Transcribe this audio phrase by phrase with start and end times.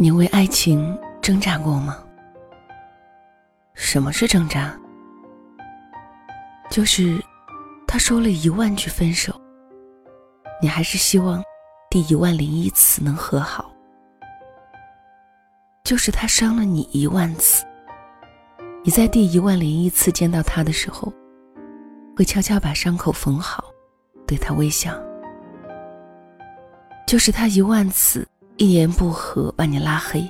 [0.00, 1.98] 你为爱情挣扎过吗？
[3.74, 4.78] 什么是挣扎？
[6.70, 7.20] 就是
[7.84, 9.34] 他说了一万句分手，
[10.62, 11.42] 你还是希望
[11.90, 13.72] 第一万零一次能和好。
[15.82, 17.64] 就是他伤了你一万次，
[18.84, 21.12] 你在第一万零一次见到他的时候，
[22.16, 23.64] 会悄悄把伤口缝好，
[24.28, 24.96] 对他微笑。
[27.04, 28.24] 就是他一万次。
[28.60, 30.28] 一言不合把你拉黑。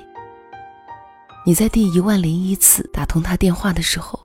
[1.43, 4.23] 你在第一万零一次打通他电话的时候，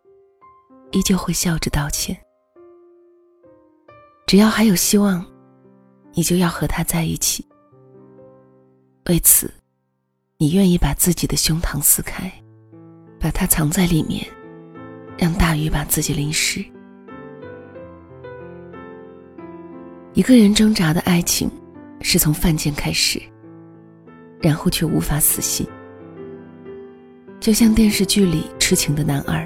[0.90, 2.14] 依旧会笑着道歉。
[4.26, 5.24] 只要还有希望，
[6.12, 7.46] 你就要和他在一起。
[9.08, 9.50] 为此，
[10.36, 12.30] 你愿意把自己的胸膛撕开，
[13.18, 14.22] 把它藏在里面，
[15.16, 16.62] 让大雨把自己淋湿。
[20.12, 21.50] 一个人挣扎的爱情，
[22.02, 23.18] 是从犯贱开始。
[24.44, 25.66] 然后却无法死心，
[27.40, 29.42] 就像电视剧里痴情的男二，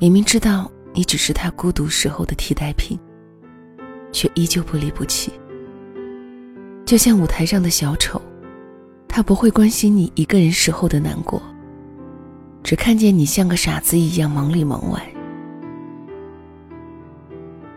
[0.00, 2.98] 明明知道你只是他孤独时候的替代品，
[4.10, 5.30] 却依旧不离不弃。
[6.84, 8.20] 就像舞台上的小丑，
[9.06, 11.40] 他不会关心你一个人时候的难过，
[12.64, 15.00] 只看见你像个傻子一样忙里忙外。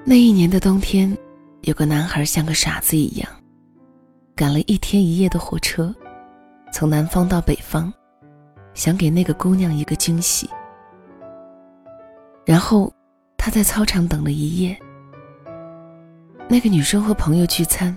[0.03, 1.15] 那一年的冬天，
[1.61, 3.29] 有个男孩像个傻子一样。
[4.39, 5.93] 赶了一天一夜的火车，
[6.71, 7.91] 从南方到北方，
[8.73, 10.49] 想给那个姑娘一个惊喜。
[12.45, 12.89] 然后，
[13.37, 14.79] 他在操场等了一夜。
[16.47, 17.93] 那个女生和朋友聚餐，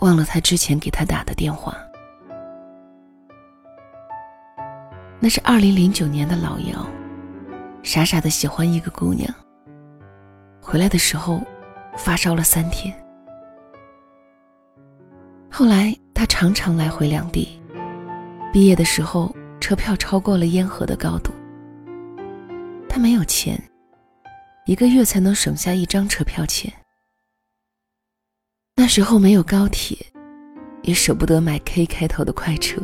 [0.00, 1.76] 忘了他之前给他打的电话。
[5.20, 6.84] 那是二零零九年的老姚，
[7.84, 9.32] 傻傻的喜欢一个姑娘。
[10.60, 11.40] 回来的时候，
[11.96, 12.92] 发烧了三天。
[15.54, 17.46] 后来他常常来回两地，
[18.54, 21.30] 毕业的时候车票超过了烟盒的高度。
[22.88, 23.62] 他没有钱，
[24.64, 26.72] 一个月才能省下一张车票钱。
[28.76, 29.94] 那时候没有高铁，
[30.84, 32.80] 也舍不得买 K 开头的快车，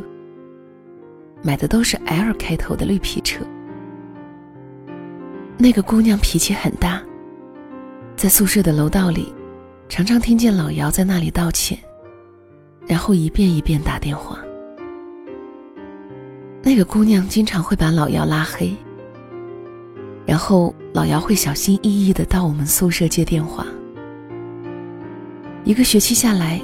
[1.43, 3.43] 买的都是 L 开头的绿皮车。
[5.57, 7.03] 那个姑娘脾气很大，
[8.15, 9.33] 在宿舍的楼道里，
[9.89, 11.79] 常常听见老姚在那里道歉。
[12.89, 14.39] 然后一遍一遍打电话。
[16.63, 18.75] 那个姑娘经常会把老姚拉黑，
[20.27, 23.67] 然后老姚会小心翼翼的到我们宿舍接电话。
[25.65, 26.61] 一个学期下来，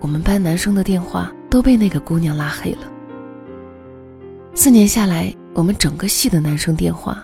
[0.00, 2.90] 我们班男生的电话都被那个姑娘拉黑了。
[4.54, 7.22] 四年下来，我们整个系的男生电话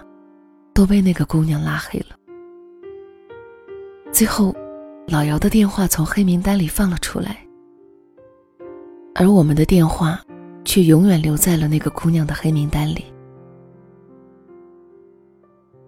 [0.75, 2.17] 都被那个姑娘拉黑了。
[4.13, 4.55] 最后，
[5.09, 7.46] 老姚的电话从黑名单里放了出来。
[9.19, 10.21] 而我们的电话，
[10.63, 13.03] 却永远留在了那个姑娘的黑名单里。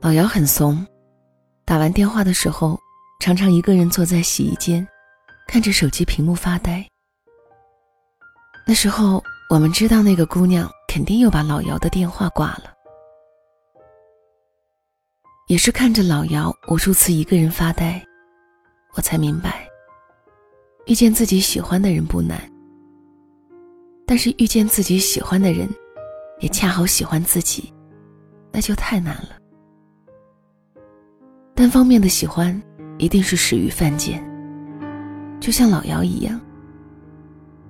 [0.00, 0.86] 老姚很怂，
[1.66, 2.78] 打完电话的时候，
[3.20, 4.86] 常常一个人坐在洗衣间，
[5.46, 6.82] 看着手机屏幕发呆。
[8.66, 12.72] 那时候，我们知道那个姑娘肯定又把老姚的电话挂了。
[15.48, 18.02] 也是看着老姚无数次一个人发呆，
[18.94, 19.68] 我才明白，
[20.86, 22.40] 遇见自己喜欢的人不难。
[24.08, 25.68] 但是遇见自己喜欢的人，
[26.40, 27.70] 也恰好喜欢自己，
[28.50, 29.36] 那就太难了。
[31.54, 32.58] 单方面的喜欢，
[32.96, 34.26] 一定是始于犯贱。
[35.38, 36.40] 就像老姚一样，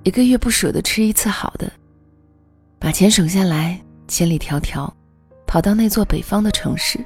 [0.04, 1.72] 一个月不舍得吃一次好的，
[2.78, 3.76] 把钱省下来，
[4.06, 4.88] 千里迢迢，
[5.44, 7.05] 跑到那座北方的城市，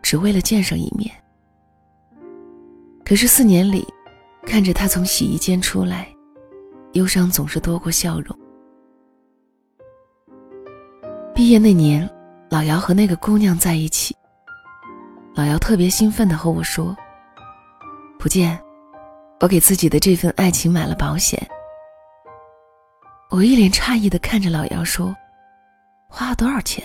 [0.00, 1.14] 只为了见上一面。
[3.04, 3.86] 可是四年里，
[4.46, 6.08] 看着他从洗衣间出来，
[6.94, 8.34] 忧伤总是多过笑容。
[11.36, 12.08] 毕业那年，
[12.48, 14.16] 老姚和那个姑娘在一起。
[15.34, 16.96] 老姚特别兴奋地和我说
[18.18, 18.58] ：“不见，
[19.40, 21.38] 我给自己的这份爱情买了保险。”
[23.28, 25.14] 我一脸诧异地看着老姚说
[26.08, 26.82] ：“花了多少钱？”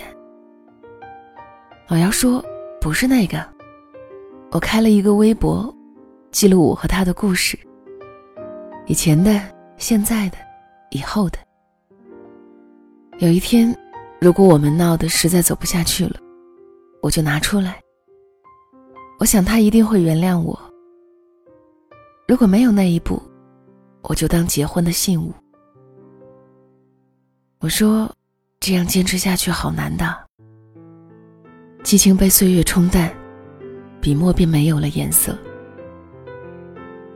[1.88, 2.44] 老姚说
[2.78, 3.42] ：“不是那个，
[4.50, 5.74] 我开了一个微博，
[6.30, 7.58] 记录我和他的故事。
[8.84, 9.40] 以前的、
[9.78, 10.36] 现在的、
[10.90, 11.38] 以后的。
[13.16, 13.74] 有一天。”
[14.22, 16.20] 如果我们闹得实在走不下去了，
[17.00, 17.82] 我就拿出来。
[19.18, 20.56] 我想他一定会原谅我。
[22.28, 23.20] 如果没有那一步，
[24.02, 25.34] 我就当结婚的信物。
[27.58, 28.08] 我说，
[28.60, 30.16] 这样坚持下去好难的。
[31.82, 33.12] 激情被岁月冲淡，
[34.00, 35.36] 笔墨便没有了颜色。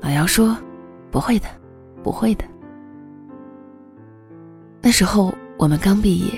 [0.01, 0.59] 老姚说
[1.13, 1.47] ：“不会的，
[2.03, 2.45] 不会的。”
[4.83, 6.33] 那时候我们刚毕业，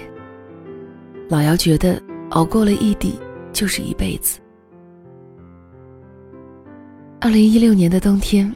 [1.28, 3.20] 老姚觉得熬过了异地
[3.52, 4.40] 就是一辈子。
[7.20, 8.50] 二零一六年的冬天，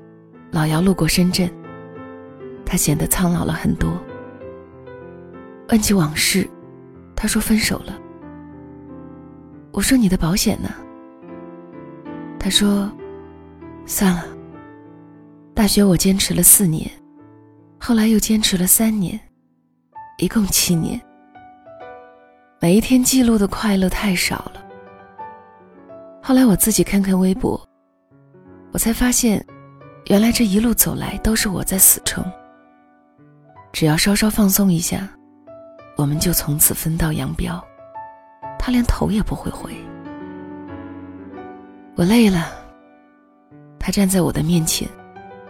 [0.50, 1.50] 老姚路过深圳，
[2.64, 3.92] 他显得苍老了很多。
[5.68, 6.48] 问起往事，
[7.14, 7.98] 他说分手了。
[9.72, 10.70] 我说你的保险呢？
[12.38, 12.90] 他说，
[13.84, 14.24] 算了。
[15.54, 16.90] 大学我坚持了四年，
[17.78, 19.20] 后来又坚持了三年，
[20.16, 20.98] 一共七年。
[22.62, 24.64] 每一天记录的快乐太少了。
[26.22, 27.60] 后来我自己看看微博，
[28.70, 29.44] 我才发现，
[30.06, 32.24] 原来这一路走来都是我在死撑。
[33.72, 35.08] 只要稍稍放松一下，
[35.96, 37.60] 我们就从此分道扬镳，
[38.60, 39.74] 他连头也不会回。
[41.96, 42.52] 我累了，
[43.76, 44.88] 他站在我的面前。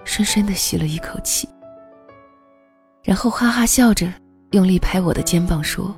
[0.05, 1.49] 深深的吸了一口气，
[3.05, 4.12] 然后哈哈笑着，
[4.50, 5.94] 用力拍我的肩膀说：“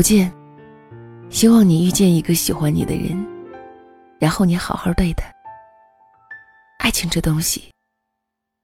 [0.00, 0.32] 不见，
[1.28, 3.22] 希望你遇见一个喜欢你的人，
[4.18, 5.24] 然后你好好对他。
[6.78, 7.64] 爱情这东西，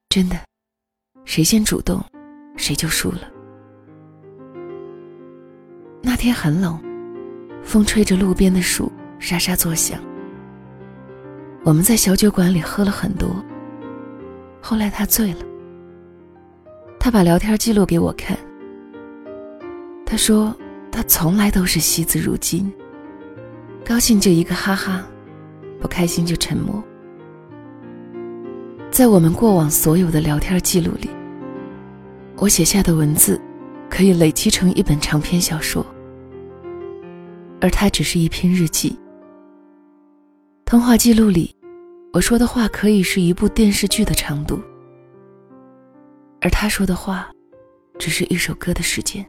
[0.08, 0.36] 真的，
[1.26, 2.02] 谁先主动，
[2.56, 3.30] 谁就输了。”
[6.00, 6.82] 那天很冷，
[7.62, 10.00] 风吹着路边的树沙沙作响。
[11.64, 13.28] 我们在小酒馆里喝了很多。
[14.62, 15.40] 后来他醉了，
[16.98, 18.34] 他把聊天记录给我看。
[20.06, 20.56] 他说
[20.96, 22.72] 他从来都是惜字如金，
[23.84, 25.06] 高兴就一个哈哈，
[25.78, 26.82] 不开心就沉默。
[28.90, 31.10] 在我们过往所有的聊天记录里，
[32.37, 33.38] 我写下的文字
[33.90, 35.84] 可以累积成一本长篇小说，
[37.60, 38.98] 而他只是一篇日记。
[40.64, 41.54] 通话记录里。
[42.14, 44.58] 我说的话可以是一部电视剧的长度，
[46.40, 47.31] 而他说的话，
[47.98, 49.22] 只是一首歌的时间。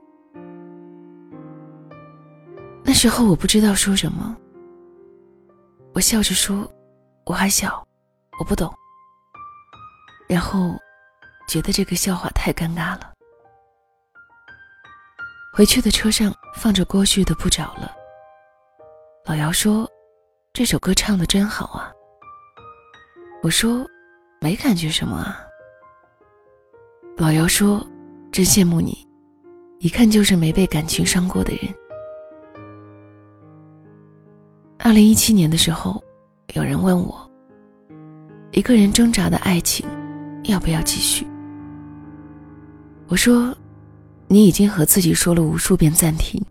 [2.87, 4.33] 那时候我不知道说什么，
[5.93, 6.65] 我笑着说
[7.27, 7.85] ：“我还小，
[8.39, 8.73] 我不懂。”
[10.25, 10.73] 然后
[11.49, 13.11] 觉得这个笑话太尴尬了。
[15.53, 17.93] 回去的车上放着郭旭的《不找了》，
[19.29, 19.85] 老姚说
[20.53, 21.91] ：“这首歌唱的真好啊。”
[23.43, 23.85] 我说，
[24.39, 25.43] 没感觉什么啊。
[27.17, 27.85] 老姚说，
[28.31, 29.05] 真羡慕你，
[29.79, 31.75] 一看就是没被感情伤过的人。
[34.87, 36.01] 二零一七年的时候，
[36.53, 37.29] 有人问我，
[38.51, 39.85] 一个人挣扎的爱情，
[40.45, 41.27] 要不要继续？
[43.09, 43.53] 我说，
[44.29, 46.41] 你已经和自己说了无数遍暂停，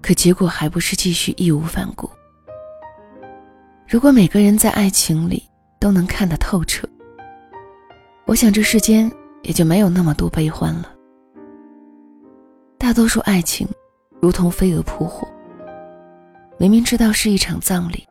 [0.00, 2.08] 可结果还不是继续义无反顾。
[3.88, 5.42] 如果每个人在爱情里，
[5.80, 6.88] 都能看得透彻，
[8.26, 9.10] 我想这世间
[9.42, 10.94] 也就没有那么多悲欢了。
[12.78, 13.66] 大多数爱情，
[14.20, 15.27] 如同飞蛾扑火，
[16.58, 18.04] 明明知道是一场葬礼，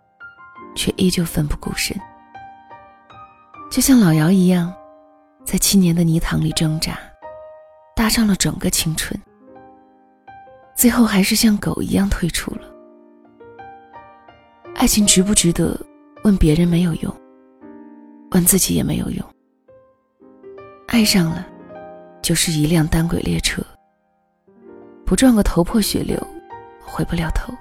[0.73, 1.95] 却依旧奋不顾身。
[3.69, 4.73] 就像老姚一样，
[5.43, 6.97] 在七年的泥塘里挣扎，
[7.93, 9.19] 搭上了整个青春，
[10.75, 12.61] 最后还是像狗一样退出了。
[14.75, 15.77] 爱情值不值得？
[16.23, 17.13] 问别人没有用。
[18.31, 19.25] 问自己也没有用，
[20.87, 21.47] 爱上了，
[22.21, 23.61] 就是一辆单轨列车，
[25.05, 26.17] 不撞个头破血流，
[26.85, 27.53] 回不了头。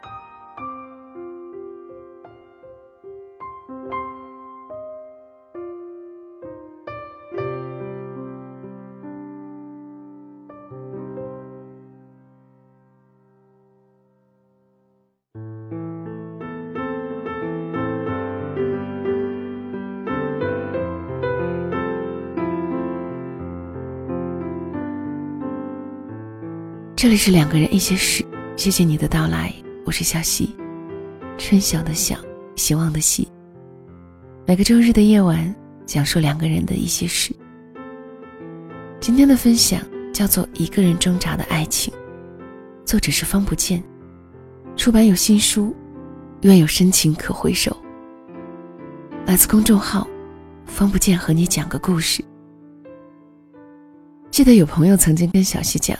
[27.06, 30.56] 这里是两个人一些事，谢谢你的到来，我是小溪，
[31.38, 32.18] 春晓的晓，
[32.56, 33.28] 希望的希。
[34.44, 35.54] 每个周日的夜晚，
[35.86, 37.32] 讲述两个人的一些事。
[38.98, 39.80] 今天的分享
[40.12, 41.94] 叫做《一个人挣扎的爱情》，
[42.84, 43.80] 作者是方不见，
[44.74, 45.72] 出版有新书，
[46.40, 47.76] 愿有深情可回首。
[49.26, 50.08] 来自公众号
[50.64, 52.24] 方不见和你讲个故事。
[54.28, 55.96] 记得有朋友曾经跟小溪讲。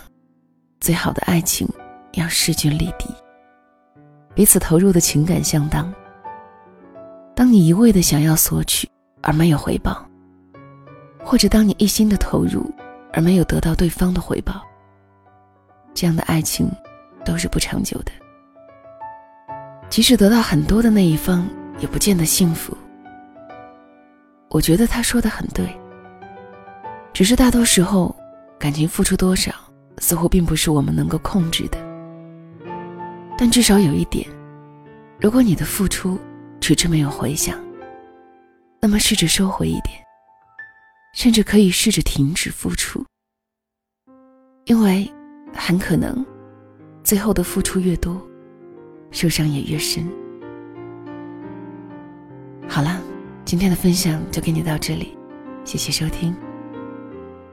[0.81, 1.69] 最好的爱情
[2.13, 3.07] 要势均力敌，
[4.35, 5.93] 彼此投入的情感相当。
[7.35, 8.89] 当你一味的想要索取
[9.23, 10.07] 而没有回报，
[11.25, 12.73] 或者当你一心的投入
[13.13, 14.63] 而没有得到对方的回报，
[15.93, 16.71] 这样的爱情
[17.25, 18.13] 都是不长久的。
[19.89, 21.47] 即使得到很多的那一方，
[21.79, 22.77] 也不见得幸福。
[24.49, 25.69] 我觉得他说的很对，
[27.13, 28.15] 只是大多时候。
[28.59, 29.53] 感情付出多少，
[29.99, 31.79] 似乎并不是我们能够控制的。
[33.39, 34.27] 但至少有一点，
[35.21, 36.19] 如果你的付出
[36.61, 37.59] 迟迟没有回响，
[38.81, 39.99] 那么试着收回一点，
[41.15, 43.05] 甚至可以试着停止付出，
[44.65, 45.11] 因为
[45.55, 46.25] 很可能，
[47.03, 48.21] 最后的付出越多，
[49.11, 50.09] 受伤也越深。
[52.69, 53.01] 好了，
[53.45, 55.17] 今天的分享就给你到这里，
[55.65, 56.35] 谢谢收听。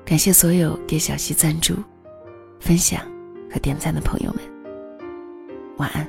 [0.06, 1.76] 感谢所有给小溪赞助、
[2.64, 3.02] 分享
[3.52, 4.42] 和点赞的朋友们，
[5.76, 6.08] 晚安。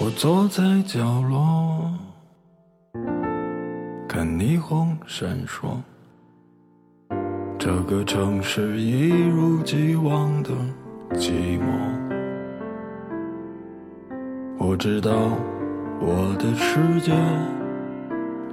[0.00, 1.88] 我坐在角落，
[4.08, 5.80] 看霓虹闪烁。
[7.56, 10.50] 这个城市一如既往的
[11.18, 11.64] 寂寞。
[14.58, 15.10] 我知道
[16.00, 17.12] 我的世界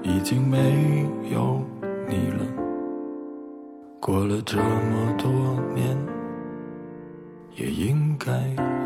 [0.02, 1.62] 已经没有
[2.08, 2.46] 你了。
[4.00, 5.30] 过了这么多
[5.76, 5.98] 年，
[7.56, 8.32] 也应该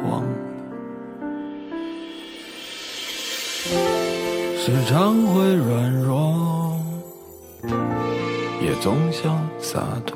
[0.10, 0.28] 忘了。
[4.58, 6.32] 时常会软弱。
[8.64, 10.16] 也总想洒脱，